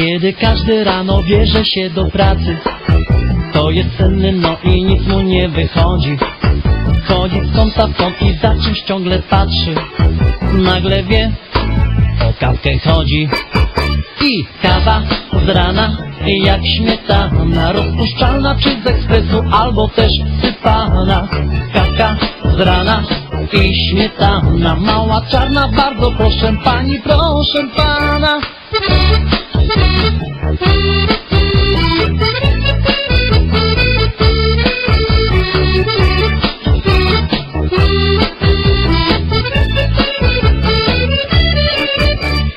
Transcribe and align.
Kiedy 0.00 0.32
każdy 0.32 0.84
rano 0.84 1.22
bierze 1.22 1.64
się 1.64 1.90
do 1.90 2.04
pracy 2.04 2.56
To 3.52 3.70
jest 3.70 3.96
senny, 3.98 4.32
no 4.32 4.56
i 4.64 4.84
nic 4.84 5.06
mu 5.06 5.20
nie 5.20 5.48
wychodzi. 5.48 6.16
Chodzi 7.08 7.40
z 7.40 7.56
kąta 7.56 7.86
w 7.86 7.96
kąt 7.96 8.22
i 8.22 8.34
za 8.42 8.54
czymś 8.64 8.80
ciągle 8.80 9.18
patrzy. 9.18 9.74
Nagle 10.52 11.02
wie, 11.02 11.32
o 12.28 12.32
kawkę 12.40 12.78
chodzi. 12.78 13.28
I 14.20 14.44
kawa 14.62 15.02
z 15.46 15.48
rana, 15.48 15.96
jak 16.26 16.66
śmietana 16.66 17.72
Rozpuszczalna 17.72 18.56
czy 18.60 18.82
z 18.82 18.86
ekspresu, 18.86 19.44
albo 19.52 19.88
też 19.88 20.12
sypana. 20.42 21.28
Kawka 21.74 22.16
z 22.56 22.60
rana 22.60 23.02
i 23.52 23.88
śmietana 23.88 24.76
Mała 24.76 25.22
czarna, 25.30 25.68
bardzo 25.68 26.12
proszę 26.12 26.56
pani, 26.64 27.00
proszę 27.00 27.68
pana 27.76 28.40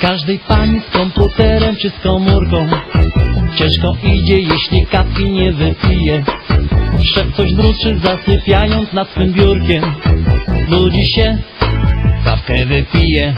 Każdej 0.00 0.38
pani 0.38 0.80
z 0.80 0.92
komputerem 0.92 1.76
czy 1.76 1.90
z 1.90 2.02
komórką 2.02 2.66
Ciężko 3.60 3.96
idzie, 4.02 4.40
jeśli 4.40 4.86
kawki 4.86 5.30
nie 5.30 5.52
wypije. 5.52 6.24
Szef 7.14 7.36
coś 7.36 7.52
mruczy, 7.52 7.98
zasypiając 7.98 8.92
nad 8.92 9.10
swym 9.10 9.32
biurkiem. 9.32 9.84
Budzi 10.68 11.06
się, 11.06 11.38
kawkę 12.24 12.66
wypije. 12.66 13.34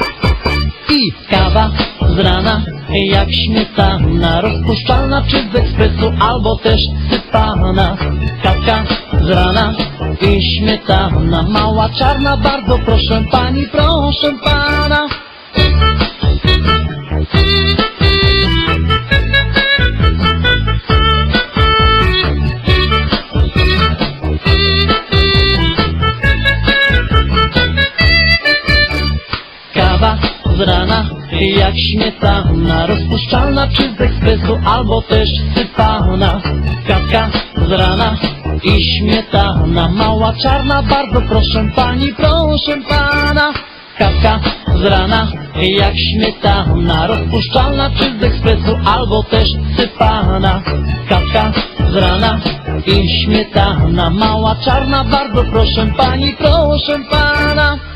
I 0.90 1.12
kawa 1.30 1.70
z 2.14 2.18
rana, 2.18 2.62
jak 2.88 3.32
śmietana 3.32 4.40
Rozpuszczalna 4.40 5.22
czy 5.22 5.48
z 5.52 5.54
ekspresu, 5.54 6.12
albo 6.20 6.56
też 6.56 6.80
sypana. 7.10 7.96
Kawka 8.42 8.84
z 9.22 9.30
rana 9.30 9.74
i 10.20 10.42
śmietana 10.42 11.42
Mała 11.42 11.88
czarna, 11.88 12.36
bardzo 12.36 12.78
proszę 12.78 13.24
pani, 13.30 13.66
proszę 13.66 14.32
pana. 14.44 15.08
Kawa 29.74 30.31
z 30.56 30.60
rana, 30.60 31.04
jak 31.56 31.74
śmietana 31.76 32.86
Rozpuszczalna 32.86 33.68
czy 33.68 33.94
z 33.98 34.00
ekspresu, 34.00 34.58
albo 34.64 35.02
też 35.02 35.28
sypana. 35.54 36.40
Kawka 36.86 37.30
z 37.68 37.72
rana 37.72 38.16
i 38.62 38.82
śmietana 38.82 39.88
Mała 39.88 40.32
czarna, 40.42 40.82
bardzo 40.82 41.20
proszę 41.22 41.68
pani, 41.76 42.12
proszę 42.14 42.76
pana. 42.88 43.52
Kawka 43.98 44.40
z 44.74 44.84
rana, 44.84 45.28
jak 45.56 45.94
śmietana 45.98 47.06
Rozpuszczalna 47.06 47.90
czy 47.90 48.18
z 48.18 48.22
ekspresu, 48.22 48.78
albo 48.84 49.22
też 49.22 49.48
sypana. 49.76 50.62
Kawka 51.08 51.52
z 51.90 51.96
rana 51.96 52.40
i 52.86 53.22
śmietana 53.22 54.10
Mała 54.10 54.56
czarna, 54.64 55.04
bardzo 55.04 55.44
proszę 55.44 55.86
pani, 55.96 56.32
proszę 56.38 56.98
pana 57.10 57.91